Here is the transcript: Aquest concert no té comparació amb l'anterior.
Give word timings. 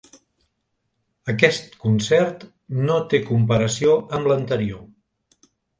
Aquest 1.33 1.77
concert 1.85 2.47
no 2.89 2.99
té 3.13 3.23
comparació 3.31 3.97
amb 4.19 4.33
l'anterior. 4.35 4.87